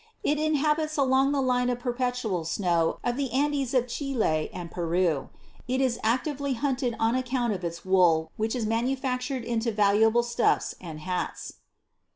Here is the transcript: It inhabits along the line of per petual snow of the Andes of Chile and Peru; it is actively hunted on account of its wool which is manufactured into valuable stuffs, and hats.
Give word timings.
It 0.23 0.39
inhabits 0.39 0.97
along 0.97 1.31
the 1.31 1.43
line 1.43 1.69
of 1.69 1.77
per 1.77 1.93
petual 1.93 2.43
snow 2.43 2.97
of 3.03 3.17
the 3.17 3.31
Andes 3.31 3.75
of 3.75 3.87
Chile 3.87 4.49
and 4.51 4.71
Peru; 4.71 5.29
it 5.67 5.79
is 5.79 5.99
actively 6.01 6.53
hunted 6.53 6.95
on 6.99 7.13
account 7.13 7.53
of 7.53 7.63
its 7.63 7.85
wool 7.85 8.31
which 8.35 8.55
is 8.55 8.65
manufactured 8.65 9.43
into 9.43 9.71
valuable 9.71 10.23
stuffs, 10.23 10.73
and 10.81 11.01
hats. 11.01 11.53